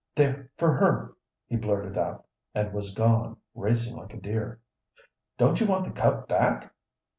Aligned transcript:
"They're 0.15 0.49
for 0.57 0.73
her!" 0.77 1.13
he 1.45 1.57
blurted 1.57 1.95
out, 1.95 2.25
and 2.55 2.73
was 2.73 2.91
gone, 2.95 3.37
racing 3.53 3.95
like 3.95 4.15
a 4.15 4.19
deer. 4.19 4.59
"Don't 5.37 5.61
you 5.61 5.67
want 5.67 5.85
the 5.85 5.91
cup 5.91 6.27
back?" 6.27 6.73